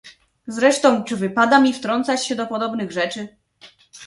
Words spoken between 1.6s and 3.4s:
wtrącać się do podobnych rzeczy?"